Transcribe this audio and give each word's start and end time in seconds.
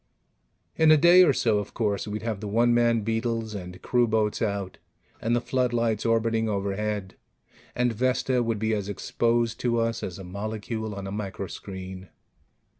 In 0.77 0.89
a 0.89 0.97
day 0.97 1.21
or 1.23 1.31
so, 1.31 1.59
of 1.59 1.75
course, 1.75 2.07
we'd 2.07 2.23
have 2.23 2.39
the 2.39 2.47
one 2.47 2.73
man 2.73 3.01
beetles 3.01 3.53
and 3.53 3.79
crewboats 3.83 4.41
out, 4.41 4.79
and 5.21 5.35
the 5.35 5.39
floodlights 5.41 6.07
orbiting 6.07 6.49
overhead, 6.49 7.13
and 7.75 7.93
Vesta 7.93 8.41
would 8.41 8.57
be 8.57 8.73
as 8.73 8.89
exposed 8.89 9.59
to 9.59 9.77
us 9.77 10.01
as 10.01 10.17
a 10.17 10.23
molecule 10.23 10.95
on 10.95 11.05
a 11.05 11.11
microscreen. 11.11 12.07